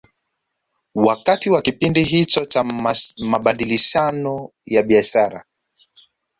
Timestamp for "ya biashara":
4.65-5.45